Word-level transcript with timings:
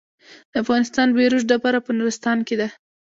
د 0.51 0.53
افغانستان 0.63 1.07
بیروج 1.17 1.43
ډبره 1.49 1.79
په 1.85 1.91
نورستان 1.97 2.37
کې 2.47 2.55
ده 2.61 2.67